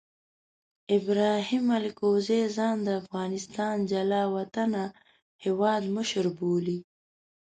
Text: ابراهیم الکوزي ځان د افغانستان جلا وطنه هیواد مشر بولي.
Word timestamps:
ابراهیم 0.97 1.65
الکوزي 1.77 2.41
ځان 2.55 2.75
د 2.83 2.87
افغانستان 3.01 3.75
جلا 3.91 4.23
وطنه 4.35 4.83
هیواد 5.43 5.83
مشر 5.95 6.25
بولي. 6.37 6.79